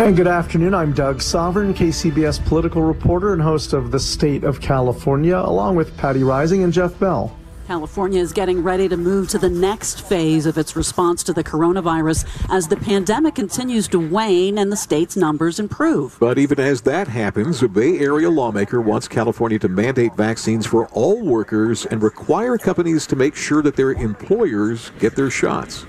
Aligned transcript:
And 0.00 0.16
good 0.16 0.26
afternoon. 0.26 0.72
I'm 0.72 0.94
Doug 0.94 1.20
Sovern, 1.20 1.74
KCBS 1.74 2.42
political 2.46 2.80
reporter 2.80 3.34
and 3.34 3.42
host 3.42 3.74
of 3.74 3.90
The 3.90 4.00
State 4.00 4.44
of 4.44 4.58
California, 4.58 5.36
along 5.36 5.76
with 5.76 5.94
Patti 5.98 6.20
Reising 6.20 6.64
and 6.64 6.72
Jeff 6.72 6.98
Bell. 6.98 7.36
California 7.66 8.18
is 8.18 8.32
getting 8.32 8.62
ready 8.62 8.88
to 8.88 8.96
move 8.96 9.28
to 9.28 9.36
the 9.36 9.50
next 9.50 10.08
phase 10.08 10.46
of 10.46 10.56
its 10.56 10.74
response 10.74 11.22
to 11.24 11.34
the 11.34 11.44
coronavirus 11.44 12.26
as 12.48 12.66
the 12.66 12.78
pandemic 12.78 13.34
continues 13.34 13.88
to 13.88 13.98
wane 13.98 14.56
and 14.56 14.72
the 14.72 14.76
state's 14.76 15.18
numbers 15.18 15.60
improve. 15.60 16.16
But 16.18 16.38
even 16.38 16.58
as 16.58 16.80
that 16.80 17.06
happens, 17.06 17.62
a 17.62 17.68
Bay 17.68 17.98
Area 17.98 18.30
lawmaker 18.30 18.80
wants 18.80 19.06
California 19.06 19.58
to 19.58 19.68
mandate 19.68 20.16
vaccines 20.16 20.64
for 20.64 20.88
all 20.92 21.22
workers 21.22 21.84
and 21.84 22.02
require 22.02 22.56
companies 22.56 23.06
to 23.08 23.16
make 23.16 23.36
sure 23.36 23.60
that 23.60 23.76
their 23.76 23.92
employers 23.92 24.92
get 24.98 25.14
their 25.14 25.30
shots. 25.30 25.84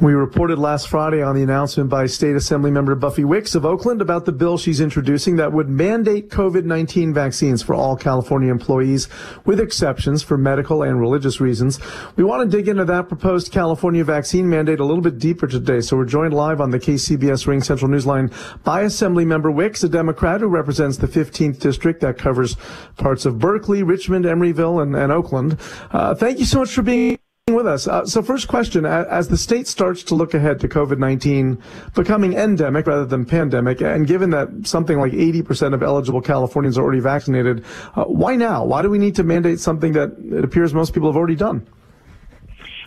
We 0.00 0.12
reported 0.12 0.60
last 0.60 0.86
Friday 0.86 1.22
on 1.24 1.34
the 1.34 1.42
announcement 1.42 1.90
by 1.90 2.06
State 2.06 2.36
Assembly 2.36 2.70
member 2.70 2.94
Buffy 2.94 3.24
Wicks 3.24 3.56
of 3.56 3.66
Oakland 3.66 4.00
about 4.00 4.26
the 4.26 4.32
bill 4.32 4.56
she's 4.56 4.80
introducing 4.80 5.34
that 5.36 5.52
would 5.52 5.68
mandate 5.68 6.30
COVID-19 6.30 7.12
vaccines 7.12 7.64
for 7.64 7.74
all 7.74 7.96
California 7.96 8.48
employees, 8.48 9.08
with 9.44 9.58
exceptions 9.58 10.22
for 10.22 10.38
medical 10.38 10.84
and 10.84 11.00
religious 11.00 11.40
reasons. 11.40 11.80
We 12.14 12.22
want 12.22 12.48
to 12.48 12.56
dig 12.56 12.68
into 12.68 12.84
that 12.84 13.08
proposed 13.08 13.50
California 13.50 14.04
vaccine 14.04 14.48
mandate 14.48 14.78
a 14.78 14.84
little 14.84 15.02
bit 15.02 15.18
deeper 15.18 15.48
today. 15.48 15.80
So 15.80 15.96
we're 15.96 16.04
joined 16.04 16.32
live 16.32 16.60
on 16.60 16.70
the 16.70 16.78
KCBS 16.78 17.48
Ring 17.48 17.60
Central 17.60 17.90
Newsline 17.90 18.32
by 18.62 18.82
Assembly 18.82 19.24
member 19.24 19.50
Wicks, 19.50 19.82
a 19.82 19.88
Democrat 19.88 20.40
who 20.40 20.46
represents 20.46 20.98
the 20.98 21.08
15th 21.08 21.58
district 21.58 22.02
that 22.02 22.16
covers 22.16 22.54
parts 22.98 23.26
of 23.26 23.40
Berkeley, 23.40 23.82
Richmond, 23.82 24.26
Emeryville, 24.26 24.80
and, 24.80 24.94
and 24.94 25.10
Oakland. 25.10 25.58
Uh, 25.90 26.14
thank 26.14 26.38
you 26.38 26.44
so 26.44 26.60
much 26.60 26.70
for 26.70 26.82
being 26.82 27.17
with 27.54 27.66
us. 27.66 27.86
Uh, 27.86 28.04
so, 28.06 28.22
first 28.22 28.48
question: 28.48 28.84
As 28.84 29.28
the 29.28 29.36
state 29.36 29.66
starts 29.66 30.02
to 30.04 30.14
look 30.14 30.34
ahead 30.34 30.60
to 30.60 30.68
COVID 30.68 30.98
nineteen 30.98 31.62
becoming 31.94 32.34
endemic 32.34 32.86
rather 32.86 33.04
than 33.04 33.24
pandemic, 33.24 33.80
and 33.80 34.06
given 34.06 34.30
that 34.30 34.66
something 34.66 34.98
like 34.98 35.12
eighty 35.12 35.42
percent 35.42 35.74
of 35.74 35.82
eligible 35.82 36.20
Californians 36.20 36.78
are 36.78 36.82
already 36.82 37.00
vaccinated, 37.00 37.64
uh, 37.94 38.04
why 38.04 38.36
now? 38.36 38.64
Why 38.64 38.82
do 38.82 38.90
we 38.90 38.98
need 38.98 39.14
to 39.16 39.22
mandate 39.22 39.60
something 39.60 39.92
that 39.92 40.16
it 40.18 40.44
appears 40.44 40.74
most 40.74 40.94
people 40.94 41.08
have 41.08 41.16
already 41.16 41.36
done? 41.36 41.66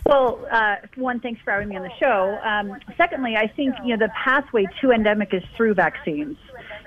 Well, 0.06 0.45
uh, 0.52 0.78
one, 0.95 1.20
thanks 1.20 1.42
for 1.44 1.52
having 1.52 1.70
me 1.70 1.78
on 1.78 1.84
the 1.84 1.92
show. 2.00 2.39
Um, 2.44 2.80
secondly, 2.98 3.36
I 3.38 3.48
think 3.48 3.76
you 3.84 3.95
know 3.95 4.06
the 4.06 4.12
pathway 4.23 4.66
to 4.82 4.92
endemic 4.92 5.33
is 5.33 5.44
through 5.55 5.76
vaccines. 5.76 6.38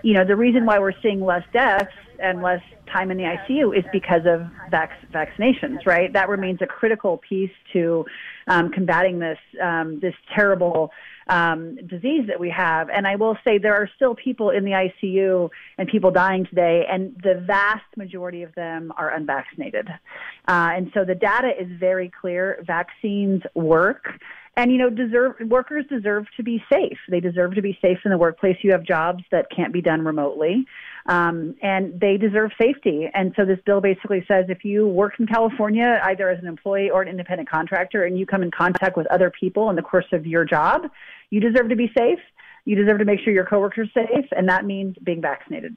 You 0.03 0.15
know, 0.15 0.25
the 0.25 0.37
reason 0.37 0.67
why 0.67 0.79
we're 0.79 1.01
seeing 1.01 1.25
less 1.25 1.45
deaths 1.53 1.93
and 2.19 2.43
less 2.43 2.63
time 2.93 3.11
in 3.11 3.17
the 3.17 3.25
ICU 3.25 3.77
is 3.77 3.85
because 3.93 4.23
of 4.27 4.47
vac- 4.71 5.11
vaccinations, 5.13 5.85
right? 5.87 6.13
That 6.13 6.29
remains 6.29 6.61
a 6.63 6.67
critical 6.67 7.19
piece 7.19 7.51
to 7.73 8.05
um, 8.47 8.71
combating 8.71 9.19
this 9.19 9.39
um, 9.63 10.01
this 10.01 10.15
terrible 10.35 10.91
um, 11.29 11.77
disease 11.87 12.27
that 12.29 12.39
we 12.39 12.51
have. 12.51 12.91
And 12.91 13.07
I 13.07 13.17
will 13.17 13.37
say 13.45 13.59
there 13.59 13.75
are 13.75 13.89
still 13.97 14.15
people 14.15 14.51
in 14.51 14.65
the 14.65 14.73
ICU 14.73 15.49
and 15.79 15.89
people 15.89 16.11
dying 16.11 16.47
today, 16.47 16.85
and 16.91 17.15
the 17.23 17.43
vast 17.47 17.85
majority 17.97 18.43
of 18.43 18.55
them 18.55 18.93
are 18.97 19.11
unvaccinated. 19.15 19.89
Uh, 19.89 20.71
and 20.77 20.91
so 20.95 21.05
the 21.05 21.15
data 21.15 21.51
is 21.59 21.69
very 21.79 22.11
clear. 22.21 22.63
Vaccines 22.67 23.43
work. 23.55 24.07
And 24.57 24.71
you 24.71 24.79
know, 24.79 24.91
deserve 24.91 25.35
workers 25.47 25.85
deserve 25.89 26.27
to 26.37 26.43
be 26.43 26.63
safe. 26.73 26.99
They 27.09 27.21
deserve 27.21 27.55
to 27.57 27.63
be 27.63 27.77
safe 27.83 27.99
in 28.05 28.11
the 28.11 28.19
workplace. 28.19 28.57
You 28.63 28.73
have 28.73 28.85
jobs 28.85 29.25
that 29.33 29.47
can't 29.55 29.73
be 29.73 29.83
done 29.83 30.05
remotely 30.05 30.67
um, 31.07 31.55
and 31.63 31.99
they 32.01 32.17
deserve 32.17 32.53
safety. 32.61 33.09
And 33.13 33.33
so 33.37 33.45
this 33.45 33.59
bill 33.67 33.81
basically 33.81 34.25
says 34.27 34.47
if 34.49 34.65
you 34.65 34.87
work 34.87 35.15
in 35.19 35.27
California, 35.27 36.01
either 36.05 36.29
as 36.31 36.39
an 36.41 36.47
employee 36.47 36.91
or 36.91 37.03
an 37.03 37.09
independent 37.09 37.49
contractor, 37.49 38.05
and 38.05 38.19
you 38.19 38.27
come 38.27 38.43
in 38.43 38.51
contact 38.51 38.97
with 38.97 39.07
other 39.09 39.31
people 39.31 39.69
in 39.71 39.77
the 39.77 39.83
course 39.83 40.07
of 40.13 40.27
your 40.27 40.45
job, 40.45 40.91
you 41.31 41.41
deserve 41.41 41.69
to 41.69 41.77
be 41.77 41.91
safe. 41.97 42.19
You 42.65 42.77
deserve 42.77 42.99
to 43.01 43.05
make 43.05 43.21
sure 43.21 43.33
your 43.35 43.45
coworkers 43.45 43.91
are 43.95 44.07
safe, 44.07 44.25
and 44.35 44.49
that 44.49 44.65
means 44.65 44.97
being 45.05 45.21
vaccinated. 45.21 45.77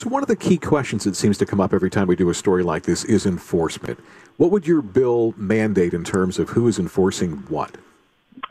So 0.00 0.08
one 0.08 0.22
of 0.22 0.28
the 0.28 0.34
key 0.34 0.58
questions 0.58 1.04
that 1.04 1.14
seems 1.14 1.38
to 1.38 1.46
come 1.46 1.60
up 1.60 1.72
every 1.72 1.88
time 1.90 2.08
we 2.08 2.16
do 2.16 2.28
a 2.28 2.34
story 2.34 2.64
like 2.64 2.82
this 2.82 3.04
is 3.04 3.24
enforcement. 3.24 4.00
What 4.36 4.50
would 4.50 4.66
your 4.66 4.82
bill 4.82 5.32
mandate 5.36 5.94
in 5.94 6.02
terms 6.02 6.40
of 6.40 6.50
who 6.50 6.66
is 6.66 6.80
enforcing 6.80 7.44
what? 7.48 7.76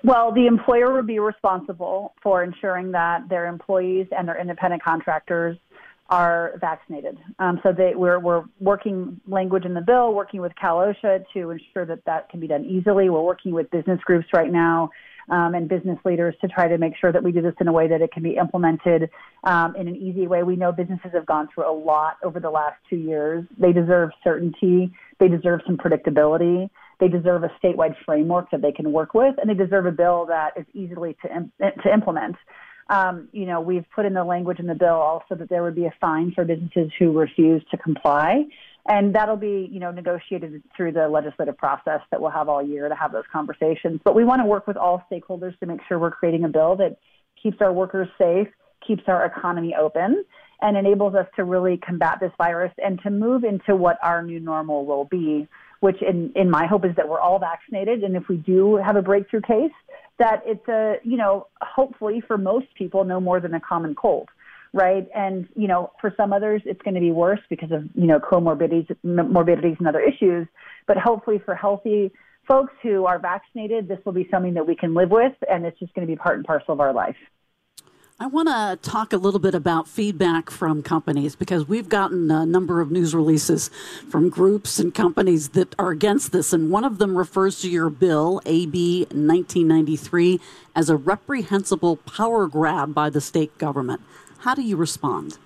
Well, 0.03 0.33
the 0.33 0.47
employer 0.47 0.93
would 0.93 1.07
be 1.07 1.19
responsible 1.19 2.13
for 2.21 2.43
ensuring 2.43 2.91
that 2.91 3.29
their 3.29 3.47
employees 3.47 4.07
and 4.11 4.27
their 4.27 4.39
independent 4.39 4.83
contractors 4.83 5.57
are 6.09 6.53
vaccinated. 6.59 7.17
Um, 7.39 7.61
so 7.63 7.71
they, 7.71 7.93
we're, 7.95 8.19
we're 8.19 8.43
working 8.59 9.21
language 9.27 9.63
in 9.63 9.73
the 9.73 9.81
bill, 9.81 10.13
working 10.13 10.41
with 10.41 10.51
Cal 10.59 10.77
OSHA 10.77 11.23
to 11.33 11.51
ensure 11.51 11.85
that 11.85 12.03
that 12.05 12.29
can 12.29 12.41
be 12.41 12.47
done 12.47 12.65
easily. 12.65 13.09
We're 13.09 13.21
working 13.21 13.53
with 13.53 13.71
business 13.71 14.01
groups 14.01 14.27
right 14.33 14.51
now 14.51 14.89
um, 15.29 15.55
and 15.55 15.69
business 15.69 15.97
leaders 16.03 16.35
to 16.41 16.49
try 16.49 16.67
to 16.67 16.77
make 16.77 16.93
sure 16.99 17.13
that 17.13 17.23
we 17.23 17.31
do 17.31 17.41
this 17.41 17.55
in 17.61 17.69
a 17.69 17.71
way 17.71 17.87
that 17.87 18.01
it 18.01 18.11
can 18.11 18.23
be 18.23 18.35
implemented 18.35 19.09
um, 19.45 19.75
in 19.77 19.87
an 19.87 19.95
easy 19.95 20.27
way. 20.27 20.43
We 20.43 20.57
know 20.57 20.73
businesses 20.73 21.11
have 21.13 21.25
gone 21.25 21.47
through 21.53 21.71
a 21.71 21.73
lot 21.73 22.17
over 22.23 22.41
the 22.41 22.49
last 22.49 22.75
two 22.89 22.97
years. 22.97 23.45
They 23.57 23.71
deserve 23.71 24.09
certainty. 24.21 24.91
They 25.19 25.29
deserve 25.29 25.61
some 25.65 25.77
predictability. 25.77 26.69
They 26.99 27.07
deserve 27.07 27.43
a 27.43 27.51
statewide 27.63 27.95
framework 28.05 28.51
that 28.51 28.61
they 28.61 28.71
can 28.71 28.91
work 28.91 29.13
with, 29.13 29.35
and 29.39 29.49
they 29.49 29.53
deserve 29.53 29.85
a 29.85 29.91
bill 29.91 30.25
that 30.27 30.53
is 30.57 30.65
easily 30.73 31.17
to, 31.21 31.51
to 31.83 31.93
implement. 31.93 32.35
Um, 32.89 33.29
you 33.31 33.45
know, 33.45 33.61
we've 33.61 33.85
put 33.95 34.05
in 34.05 34.13
the 34.13 34.23
language 34.23 34.59
in 34.59 34.67
the 34.67 34.75
bill 34.75 34.95
also 34.95 35.35
that 35.35 35.49
there 35.49 35.63
would 35.63 35.75
be 35.75 35.85
a 35.85 35.93
fine 36.01 36.31
for 36.31 36.43
businesses 36.43 36.91
who 36.99 37.17
refuse 37.17 37.63
to 37.71 37.77
comply. 37.77 38.45
And 38.85 39.15
that'll 39.15 39.37
be, 39.37 39.69
you 39.71 39.79
know, 39.79 39.91
negotiated 39.91 40.61
through 40.75 40.91
the 40.91 41.07
legislative 41.07 41.57
process 41.57 42.01
that 42.11 42.19
we'll 42.19 42.31
have 42.31 42.49
all 42.49 42.61
year 42.61 42.89
to 42.89 42.95
have 42.95 43.13
those 43.13 43.23
conversations. 43.31 44.01
But 44.03 44.13
we 44.13 44.25
want 44.25 44.41
to 44.41 44.45
work 44.45 44.67
with 44.67 44.75
all 44.75 45.05
stakeholders 45.09 45.57
to 45.59 45.65
make 45.65 45.79
sure 45.87 45.97
we're 45.97 46.11
creating 46.11 46.43
a 46.43 46.49
bill 46.49 46.75
that 46.75 46.97
keeps 47.41 47.57
our 47.61 47.71
workers 47.71 48.09
safe, 48.17 48.49
keeps 48.85 49.03
our 49.07 49.25
economy 49.25 49.73
open, 49.79 50.25
and 50.61 50.75
enables 50.75 51.15
us 51.15 51.27
to 51.37 51.45
really 51.45 51.77
combat 51.77 52.19
this 52.19 52.31
virus 52.37 52.73
and 52.83 53.01
to 53.03 53.09
move 53.09 53.45
into 53.45 53.75
what 53.75 53.97
our 54.03 54.21
new 54.21 54.39
normal 54.39 54.85
will 54.85 55.05
be, 55.05 55.47
which 55.83 56.01
in, 56.01 56.31
in 56.37 56.49
my 56.49 56.65
hope 56.65 56.85
is 56.85 56.95
that 56.95 57.09
we're 57.09 57.19
all 57.19 57.39
vaccinated. 57.39 58.05
And 58.05 58.15
if 58.15 58.29
we 58.29 58.37
do 58.37 58.77
have 58.77 58.95
a 58.95 59.01
breakthrough 59.01 59.41
case, 59.41 59.73
that 60.17 60.41
it's 60.45 60.65
a, 60.69 60.95
you 61.03 61.17
know, 61.17 61.47
hopefully 61.61 62.23
for 62.25 62.37
most 62.37 62.67
people, 62.77 63.03
no 63.03 63.19
more 63.19 63.41
than 63.41 63.53
a 63.53 63.59
common 63.59 63.93
cold, 63.93 64.29
right? 64.71 65.05
And, 65.13 65.45
you 65.57 65.67
know, 65.67 65.91
for 65.99 66.13
some 66.15 66.31
others, 66.31 66.61
it's 66.63 66.81
going 66.83 66.93
to 66.93 67.01
be 67.01 67.11
worse 67.11 67.41
because 67.49 67.73
of, 67.73 67.83
you 67.95 68.07
know, 68.07 68.17
comorbidities, 68.17 68.95
morbidities 69.03 69.75
and 69.77 69.85
other 69.85 69.99
issues. 69.99 70.47
But 70.87 70.95
hopefully 70.95 71.41
for 71.43 71.53
healthy 71.53 72.13
folks 72.47 72.71
who 72.81 73.05
are 73.05 73.19
vaccinated, 73.19 73.89
this 73.89 73.99
will 74.05 74.13
be 74.13 74.25
something 74.31 74.53
that 74.53 74.65
we 74.65 74.77
can 74.77 74.93
live 74.93 75.11
with 75.11 75.33
and 75.49 75.65
it's 75.65 75.77
just 75.79 75.93
going 75.95 76.07
to 76.07 76.11
be 76.11 76.15
part 76.15 76.37
and 76.37 76.45
parcel 76.45 76.73
of 76.73 76.79
our 76.79 76.93
life. 76.93 77.17
I 78.19 78.27
want 78.27 78.47
to 78.47 78.77
talk 78.87 79.11
a 79.11 79.17
little 79.17 79.39
bit 79.39 79.55
about 79.55 79.87
feedback 79.87 80.51
from 80.51 80.83
companies 80.83 81.35
because 81.35 81.67
we've 81.67 81.89
gotten 81.89 82.29
a 82.29 82.45
number 82.45 82.79
of 82.79 82.91
news 82.91 83.15
releases 83.15 83.69
from 84.07 84.29
groups 84.29 84.77
and 84.77 84.93
companies 84.93 85.49
that 85.49 85.73
are 85.79 85.89
against 85.89 86.31
this. 86.31 86.53
And 86.53 86.69
one 86.69 86.83
of 86.83 86.99
them 86.99 87.17
refers 87.17 87.59
to 87.61 87.69
your 87.69 87.89
bill, 87.89 88.39
AB 88.45 89.05
1993, 89.05 90.39
as 90.75 90.91
a 90.91 90.95
reprehensible 90.95 91.97
power 91.97 92.47
grab 92.47 92.93
by 92.93 93.09
the 93.09 93.19
state 93.19 93.57
government. 93.57 94.01
How 94.39 94.53
do 94.53 94.61
you 94.61 94.77
respond? 94.77 95.39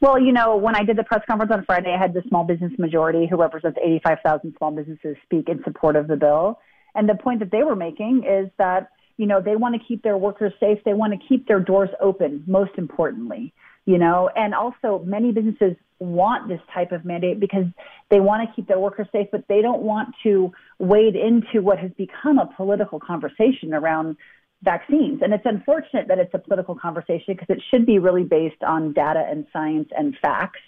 Well, 0.00 0.18
you 0.18 0.32
know, 0.32 0.56
when 0.56 0.74
I 0.74 0.84
did 0.84 0.96
the 0.96 1.04
press 1.04 1.22
conference 1.26 1.52
on 1.52 1.66
Friday, 1.66 1.94
I 1.94 1.98
had 1.98 2.14
the 2.14 2.22
small 2.28 2.44
business 2.44 2.72
majority 2.78 3.26
who 3.26 3.36
represents 3.36 3.78
85,000 3.82 4.54
small 4.56 4.70
businesses 4.70 5.16
speak 5.24 5.50
in 5.50 5.62
support 5.64 5.96
of 5.96 6.08
the 6.08 6.16
bill. 6.16 6.58
And 6.94 7.08
the 7.08 7.14
point 7.14 7.40
that 7.40 7.50
they 7.50 7.62
were 7.62 7.76
making 7.76 8.24
is 8.24 8.50
that 8.56 8.88
you 9.16 9.26
know, 9.26 9.40
they 9.40 9.56
want 9.56 9.74
to 9.74 9.80
keep 9.86 10.02
their 10.02 10.16
workers 10.16 10.52
safe. 10.58 10.78
They 10.84 10.94
want 10.94 11.12
to 11.12 11.28
keep 11.28 11.46
their 11.46 11.60
doors 11.60 11.90
open, 12.00 12.42
most 12.46 12.72
importantly. 12.76 13.52
you 13.86 13.98
know, 13.98 14.30
and 14.34 14.54
also 14.54 15.02
many 15.04 15.32
businesses 15.32 15.76
want 15.98 16.48
this 16.48 16.60
type 16.72 16.92
of 16.92 17.04
mandate 17.04 17.38
because 17.38 17.66
they 18.10 18.20
want 18.20 18.48
to 18.48 18.54
keep 18.54 18.66
their 18.66 18.78
workers 18.78 19.06
safe, 19.12 19.28
but 19.30 19.44
they 19.48 19.60
don't 19.60 19.82
want 19.82 20.14
to 20.22 20.52
wade 20.78 21.14
into 21.16 21.62
what 21.62 21.78
has 21.78 21.90
become 21.96 22.38
a 22.38 22.46
political 22.56 22.98
conversation 22.98 23.74
around 23.74 24.16
vaccines. 24.62 25.20
And 25.22 25.34
it's 25.34 25.44
unfortunate 25.44 26.08
that 26.08 26.18
it's 26.18 26.32
a 26.32 26.38
political 26.38 26.74
conversation 26.74 27.34
because 27.34 27.48
it 27.50 27.62
should 27.70 27.84
be 27.84 27.98
really 27.98 28.24
based 28.24 28.62
on 28.66 28.92
data 28.94 29.24
and 29.28 29.46
science 29.52 29.88
and 29.96 30.16
facts, 30.20 30.60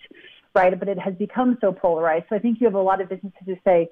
right? 0.54 0.78
But 0.78 0.88
it 0.88 0.98
has 0.98 1.14
become 1.14 1.56
so 1.60 1.72
polarized. 1.72 2.26
So 2.28 2.36
I 2.36 2.38
think 2.38 2.60
you 2.60 2.66
have 2.66 2.74
a 2.74 2.80
lot 2.80 3.00
of 3.00 3.08
businesses 3.08 3.40
who 3.46 3.56
say, 3.64 3.88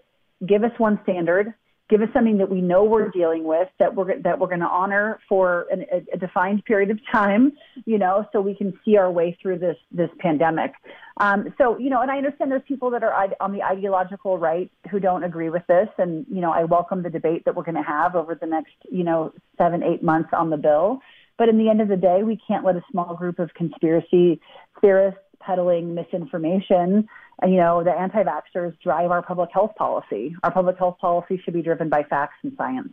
give 0.46 0.64
us 0.64 0.72
one 0.76 1.00
standard, 1.04 1.54
give 1.90 2.00
us 2.00 2.08
something 2.14 2.38
that 2.38 2.50
we 2.50 2.60
know 2.60 2.84
we're 2.84 3.10
dealing 3.10 3.44
with 3.44 3.68
that 3.78 3.94
we're 3.94 4.18
that 4.22 4.38
we're 4.38 4.46
going 4.46 4.60
to 4.60 4.66
honor 4.66 5.18
for 5.28 5.66
an, 5.70 5.84
a, 5.92 6.14
a, 6.14 6.18
defined 6.18 6.64
period 6.64 6.90
of 6.90 6.98
time, 7.12 7.52
you 7.84 7.98
know, 7.98 8.26
so 8.32 8.40
we 8.40 8.54
can 8.54 8.72
see 8.84 8.96
our 8.96 9.10
way 9.10 9.36
through 9.40 9.58
this 9.58 9.76
this 9.92 10.08
pandemic. 10.18 10.72
Um, 11.18 11.54
so 11.58 11.78
you 11.78 11.90
know, 11.90 12.00
and 12.00 12.10
I 12.10 12.16
understand 12.16 12.50
there's 12.50 12.62
people 12.66 12.90
that 12.90 13.02
are 13.02 13.12
on 13.40 13.52
the 13.52 13.62
ideological 13.62 14.38
right 14.38 14.70
who 14.90 14.98
don't 14.98 15.24
agree 15.24 15.50
with 15.50 15.66
this, 15.68 15.88
and 15.98 16.24
you 16.28 16.40
know, 16.40 16.52
I 16.52 16.64
welcome 16.64 17.02
the 17.02 17.10
debate 17.10 17.44
that 17.44 17.54
we're 17.54 17.64
going 17.64 17.76
to 17.76 17.82
have 17.82 18.16
over 18.16 18.34
the 18.34 18.46
next 18.46 18.74
you 18.90 19.04
know 19.04 19.32
seven 19.58 19.82
eight 19.82 20.02
months 20.02 20.30
on 20.32 20.50
the 20.50 20.56
bill. 20.56 21.00
But 21.36 21.48
in 21.48 21.58
the 21.58 21.68
end 21.68 21.80
of 21.80 21.88
the 21.88 21.96
day, 21.96 22.22
we 22.22 22.38
can't 22.46 22.64
let 22.64 22.76
a 22.76 22.82
small 22.90 23.14
group 23.14 23.40
of 23.40 23.52
conspiracy 23.54 24.40
theorists 24.80 25.20
peddling 25.44 25.94
misinformation 25.94 27.08
And, 27.42 27.52
you 27.52 27.58
know, 27.58 27.82
the 27.82 27.90
anti-vaxxers 27.90 28.80
drive 28.80 29.10
our 29.10 29.22
public 29.22 29.50
health 29.52 29.74
policy. 29.76 30.34
Our 30.42 30.52
public 30.52 30.78
health 30.78 30.98
policy 31.00 31.40
should 31.44 31.54
be 31.54 31.62
driven 31.62 31.88
by 31.88 32.04
facts 32.04 32.36
and 32.42 32.52
science. 32.56 32.92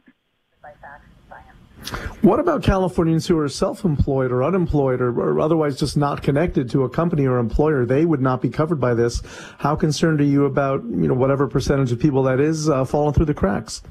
By 0.62 0.72
facts 0.82 1.06
and 1.06 1.30
science. 1.30 2.18
What 2.22 2.40
about 2.40 2.64
Californians 2.64 3.28
who 3.28 3.38
are 3.40 3.50
self-employed 3.50 4.32
or 4.32 4.44
unemployed 4.44 5.02
or, 5.02 5.10
or, 5.10 5.40
otherwise 5.40 5.80
just 5.80 5.98
not 5.98 6.22
connected 6.22 6.70
to 6.72 6.84
a 6.84 6.90
company 6.90 7.26
or 7.26 7.38
employer? 7.38 7.86
They 7.86 8.06
would 8.06 8.22
not 8.22 8.42
be 8.42 8.50
covered 8.50 8.80
by 8.80 8.94
this. 8.94 9.22
How 9.58 9.76
concerned 9.76 10.22
are 10.22 10.26
you 10.26 10.46
about, 10.46 10.84
you 10.84 11.08
know, 11.08 11.16
whatever 11.16 11.48
percentage 11.48 11.92
of 11.92 12.00
people 12.00 12.24
that 12.24 12.40
is 12.40 12.70
uh, 12.70 12.86
falling 12.86 13.14
through 13.14 13.26
the 13.26 13.34
cracks? 13.34 13.82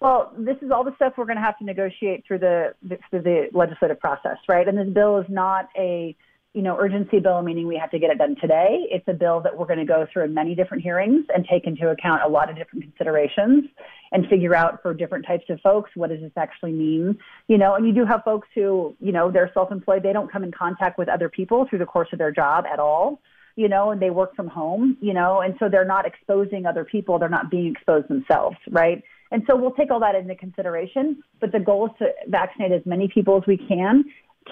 Well, 0.00 0.32
this 0.36 0.56
is 0.60 0.70
all 0.70 0.84
the 0.84 0.94
stuff 0.96 1.14
we're 1.16 1.24
going 1.24 1.36
to 1.36 1.42
have 1.42 1.58
to 1.58 1.64
negotiate 1.64 2.24
through 2.26 2.40
the 2.40 2.74
through 3.10 3.22
the 3.22 3.48
legislative 3.52 3.98
process, 3.98 4.36
right? 4.48 4.66
And 4.66 4.76
this 4.76 4.88
bill 4.88 5.18
is 5.18 5.26
not 5.28 5.68
a 5.76 6.14
you 6.54 6.62
know, 6.62 6.78
urgency 6.78 7.18
bill, 7.18 7.42
meaning 7.42 7.66
we 7.66 7.76
have 7.76 7.90
to 7.90 7.98
get 7.98 8.10
it 8.10 8.18
done 8.18 8.36
today. 8.40 8.86
It's 8.88 9.06
a 9.08 9.12
bill 9.12 9.40
that 9.40 9.58
we're 9.58 9.66
going 9.66 9.80
to 9.80 9.84
go 9.84 10.06
through 10.12 10.24
in 10.24 10.34
many 10.34 10.54
different 10.54 10.84
hearings 10.84 11.26
and 11.34 11.44
take 11.50 11.66
into 11.66 11.90
account 11.90 12.22
a 12.24 12.28
lot 12.28 12.48
of 12.48 12.56
different 12.56 12.84
considerations 12.84 13.64
and 14.12 14.24
figure 14.28 14.54
out 14.54 14.80
for 14.80 14.94
different 14.94 15.26
types 15.26 15.44
of 15.50 15.60
folks 15.60 15.90
what 15.96 16.10
does 16.10 16.20
this 16.20 16.30
actually 16.36 16.70
mean. 16.70 17.18
You 17.48 17.58
know, 17.58 17.74
and 17.74 17.84
you 17.84 17.92
do 17.92 18.04
have 18.04 18.22
folks 18.24 18.46
who, 18.54 18.96
you 19.00 19.10
know, 19.10 19.32
they're 19.32 19.50
self-employed. 19.52 20.04
They 20.04 20.12
don't 20.12 20.30
come 20.30 20.44
in 20.44 20.52
contact 20.52 20.96
with 20.96 21.08
other 21.08 21.28
people 21.28 21.66
through 21.68 21.80
the 21.80 21.86
course 21.86 22.08
of 22.12 22.20
their 22.20 22.30
job 22.30 22.66
at 22.72 22.78
all. 22.78 23.20
You 23.56 23.68
know, 23.68 23.90
and 23.90 24.00
they 24.00 24.10
work 24.10 24.36
from 24.36 24.46
home. 24.46 24.96
You 25.00 25.12
know, 25.12 25.40
and 25.40 25.56
so 25.58 25.68
they're 25.68 25.84
not 25.84 26.06
exposing 26.06 26.66
other 26.66 26.84
people. 26.84 27.18
They're 27.18 27.28
not 27.28 27.50
being 27.50 27.66
exposed 27.66 28.06
themselves, 28.06 28.56
right? 28.70 29.02
And 29.32 29.42
so 29.48 29.56
we'll 29.56 29.72
take 29.72 29.90
all 29.90 29.98
that 30.00 30.14
into 30.14 30.36
consideration. 30.36 31.20
But 31.40 31.50
the 31.50 31.58
goal 31.58 31.86
is 31.86 31.92
to 31.98 32.12
vaccinate 32.28 32.70
as 32.70 32.86
many 32.86 33.08
people 33.12 33.38
as 33.38 33.42
we 33.48 33.56
can, 33.56 34.04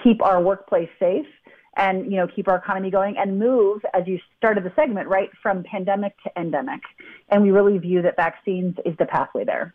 keep 0.03 0.21
our 0.21 0.41
workplace 0.41 0.89
safe 0.99 1.27
and 1.75 2.11
you 2.11 2.17
know 2.17 2.27
keep 2.27 2.47
our 2.47 2.57
economy 2.57 2.89
going 2.89 3.17
and 3.17 3.39
move 3.39 3.81
as 3.93 4.03
you 4.07 4.19
started 4.37 4.63
the 4.63 4.71
segment 4.75 5.07
right 5.07 5.29
from 5.41 5.63
pandemic 5.63 6.15
to 6.23 6.31
endemic. 6.39 6.81
And 7.29 7.43
we 7.43 7.51
really 7.51 7.77
view 7.77 8.01
that 8.03 8.15
vaccines 8.15 8.75
is 8.85 8.95
the 8.97 9.05
pathway 9.05 9.45
there 9.45 9.73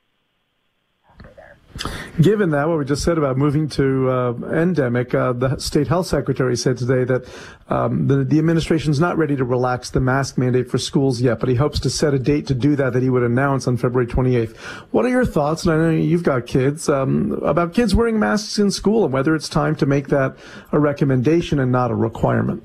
Given 2.21 2.51
that, 2.51 2.69
what 2.69 2.79
we 2.79 2.85
just 2.85 3.05
said 3.05 3.19
about 3.19 3.37
moving 3.37 3.69
to 3.71 4.11
uh, 4.11 4.33
endemic, 4.53 5.15
uh, 5.15 5.33
the 5.33 5.59
state 5.59 5.87
health 5.87 6.07
secretary 6.07 6.57
said 6.57 6.77
today 6.77 7.05
that 7.05 7.25
um, 7.69 8.09
the, 8.09 8.25
the 8.25 8.39
administration 8.39 8.91
is 8.91 8.99
not 8.99 9.17
ready 9.17 9.37
to 9.37 9.45
relax 9.45 9.91
the 9.91 10.01
mask 10.01 10.37
mandate 10.39 10.69
for 10.69 10.79
schools 10.79 11.21
yet, 11.21 11.39
but 11.39 11.49
he 11.49 11.55
hopes 11.55 11.79
to 11.81 11.91
set 11.91 12.15
a 12.15 12.19
date 12.19 12.47
to 12.49 12.55
do 12.55 12.75
that 12.77 12.93
that 12.95 13.03
he 13.03 13.11
would 13.11 13.23
announce 13.23 13.69
on 13.69 13.77
February 13.77 14.07
28th. 14.07 14.57
What 14.91 15.05
are 15.05 15.11
your 15.11 15.25
thoughts, 15.25 15.65
and 15.65 15.73
I 15.73 15.77
know 15.77 15.91
you've 15.91 16.25
got 16.25 16.47
kids, 16.47 16.89
um, 16.89 17.33
about 17.45 17.75
kids 17.75 17.95
wearing 17.95 18.19
masks 18.19 18.59
in 18.59 18.71
school 18.71 19.05
and 19.05 19.13
whether 19.13 19.35
it's 19.35 19.49
time 19.49 19.77
to 19.77 19.87
make 19.87 20.09
that 20.09 20.37
a 20.73 20.79
recommendation 20.81 21.61
and 21.61 21.71
not 21.71 21.91
a 21.91 21.95
requirement? 21.95 22.65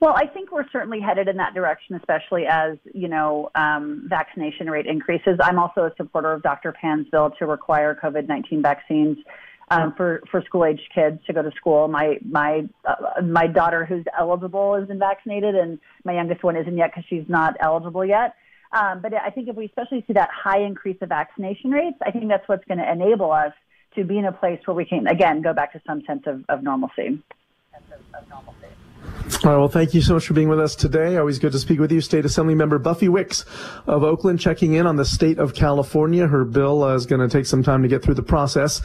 Well, 0.00 0.14
I 0.16 0.26
think 0.26 0.50
we're 0.50 0.68
certainly 0.70 0.98
headed 0.98 1.28
in 1.28 1.36
that 1.36 1.52
direction, 1.52 1.94
especially 1.94 2.46
as 2.46 2.78
you 2.94 3.06
know 3.06 3.50
um, 3.54 4.06
vaccination 4.08 4.70
rate 4.70 4.86
increases. 4.86 5.38
I'm 5.42 5.58
also 5.58 5.82
a 5.82 5.92
supporter 5.96 6.32
of 6.32 6.42
Dr. 6.42 6.72
Pan's 6.72 7.06
bill 7.10 7.30
to 7.38 7.44
require 7.44 7.94
COVID-19 8.02 8.62
vaccines 8.62 9.18
um, 9.70 9.92
for 9.94 10.22
for 10.30 10.42
school 10.42 10.64
age 10.64 10.80
kids 10.94 11.20
to 11.26 11.34
go 11.34 11.42
to 11.42 11.50
school. 11.52 11.86
My 11.86 12.18
my 12.24 12.66
uh, 12.86 13.20
my 13.22 13.46
daughter, 13.46 13.84
who's 13.84 14.06
eligible, 14.18 14.74
is 14.76 14.88
been 14.88 14.98
vaccinated, 14.98 15.54
and 15.54 15.78
my 16.04 16.14
youngest 16.14 16.42
one 16.42 16.56
isn't 16.56 16.78
yet 16.78 16.92
because 16.92 17.04
she's 17.10 17.28
not 17.28 17.56
eligible 17.60 18.04
yet. 18.04 18.36
Um, 18.72 19.02
but 19.02 19.12
I 19.12 19.28
think 19.28 19.48
if 19.48 19.56
we 19.56 19.66
especially 19.66 20.02
see 20.06 20.14
that 20.14 20.30
high 20.32 20.62
increase 20.62 20.96
of 21.02 21.10
vaccination 21.10 21.72
rates, 21.72 21.98
I 22.02 22.10
think 22.10 22.28
that's 22.28 22.48
what's 22.48 22.64
going 22.64 22.78
to 22.78 22.90
enable 22.90 23.32
us 23.32 23.52
to 23.96 24.04
be 24.04 24.16
in 24.16 24.24
a 24.24 24.32
place 24.32 24.60
where 24.64 24.74
we 24.74 24.86
can 24.86 25.06
again 25.08 25.42
go 25.42 25.52
back 25.52 25.74
to 25.74 25.82
some 25.86 26.02
sense 26.06 26.22
of, 26.26 26.44
of 26.48 26.62
normalcy. 26.62 27.20
Sense 27.72 27.84
of, 27.92 28.22
of 28.22 28.28
normalcy. 28.30 28.68
All 29.42 29.52
right. 29.52 29.56
Well, 29.56 29.68
thank 29.68 29.94
you 29.94 30.02
so 30.02 30.12
much 30.12 30.26
for 30.26 30.34
being 30.34 30.50
with 30.50 30.60
us 30.60 30.76
today. 30.76 31.16
Always 31.16 31.38
good 31.38 31.52
to 31.52 31.58
speak 31.58 31.80
with 31.80 31.90
you. 31.90 32.02
State 32.02 32.26
Assembly 32.26 32.54
Member 32.54 32.78
Buffy 32.78 33.08
Wicks 33.08 33.46
of 33.86 34.04
Oakland 34.04 34.38
checking 34.38 34.74
in 34.74 34.86
on 34.86 34.96
the 34.96 35.04
state 35.06 35.38
of 35.38 35.54
California. 35.54 36.26
Her 36.26 36.44
bill 36.44 36.82
uh, 36.82 36.94
is 36.94 37.06
going 37.06 37.26
to 37.26 37.28
take 37.28 37.46
some 37.46 37.62
time 37.62 37.80
to 37.80 37.88
get 37.88 38.02
through 38.02 38.16
the 38.16 38.22
process. 38.22 38.82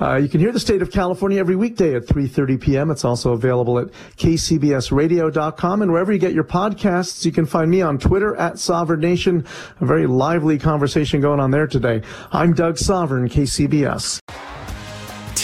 Uh, 0.00 0.16
you 0.16 0.30
can 0.30 0.40
hear 0.40 0.50
the 0.50 0.60
state 0.60 0.80
of 0.80 0.90
California 0.90 1.38
every 1.38 1.56
weekday 1.56 1.94
at 1.94 2.06
3.30 2.06 2.58
p.m. 2.58 2.90
It's 2.90 3.04
also 3.04 3.32
available 3.32 3.78
at 3.78 3.88
kcbsradio.com 4.16 5.82
and 5.82 5.92
wherever 5.92 6.10
you 6.10 6.18
get 6.18 6.32
your 6.32 6.44
podcasts. 6.44 7.26
You 7.26 7.32
can 7.32 7.44
find 7.44 7.70
me 7.70 7.82
on 7.82 7.98
Twitter 7.98 8.34
at 8.36 8.54
Sovern 8.54 9.00
Nation. 9.00 9.44
A 9.82 9.84
very 9.84 10.06
lively 10.06 10.58
conversation 10.58 11.20
going 11.20 11.38
on 11.38 11.50
there 11.50 11.66
today. 11.66 12.00
I'm 12.32 12.54
Doug 12.54 12.78
Sovern, 12.78 13.28
KCBS. 13.28 14.20